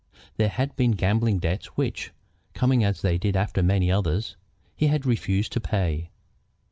There 0.37 0.49
had 0.49 0.75
been 0.75 0.93
gambling 0.93 1.37
debts 1.37 1.67
which, 1.77 2.11
coming 2.55 2.83
as 2.83 3.03
they 3.03 3.19
did 3.19 3.35
after 3.35 3.61
many 3.61 3.91
others, 3.91 4.35
he 4.75 4.87
had 4.87 5.05
refused 5.05 5.51
to 5.51 5.59
pay. 5.59 6.09